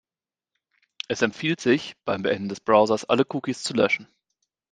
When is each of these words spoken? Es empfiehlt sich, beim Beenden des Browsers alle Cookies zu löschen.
Es 1.09 1.21
empfiehlt 1.21 1.61
sich, 1.61 1.93
beim 2.05 2.23
Beenden 2.23 2.49
des 2.49 2.59
Browsers 2.59 3.05
alle 3.05 3.23
Cookies 3.31 3.61
zu 3.61 3.75
löschen. 3.75 4.07